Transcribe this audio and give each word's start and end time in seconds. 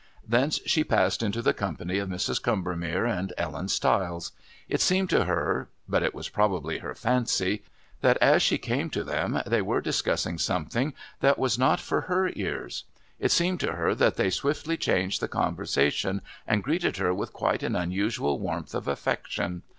Thence 0.27 0.59
she 0.65 0.83
passed 0.83 1.21
into 1.21 1.43
the 1.43 1.53
company 1.53 1.99
of 1.99 2.09
Mrs. 2.09 2.41
Combermere 2.41 3.05
and 3.05 3.31
Ellen 3.37 3.67
Stiles. 3.67 4.31
It 4.67 4.79
seemd 4.81 5.09
to 5.11 5.25
her 5.25 5.69
but 5.87 6.01
it 6.01 6.15
was 6.15 6.27
probably 6.27 6.79
her 6.79 6.95
fancy 6.95 7.61
that 8.01 8.17
as 8.17 8.41
she 8.41 8.57
came 8.57 8.89
to 8.89 9.03
them 9.03 9.43
they 9.45 9.61
were 9.61 9.79
discussing 9.79 10.39
something 10.39 10.95
that 11.19 11.37
was 11.37 11.59
not 11.59 11.79
for 11.79 12.01
her 12.09 12.31
ears. 12.33 12.85
It 13.19 13.29
seemed 13.31 13.59
to 13.59 13.73
her 13.73 13.93
that 13.93 14.15
they 14.15 14.31
swiftly 14.31 14.75
changed 14.75 15.21
the 15.21 15.27
conversation 15.27 16.23
and 16.47 16.63
greeted 16.63 16.97
her 16.97 17.13
with 17.13 17.31
quite 17.31 17.61
an 17.61 17.75
unusual 17.75 18.39
warmth 18.39 18.73
of 18.73 18.87
affection. 18.87 19.61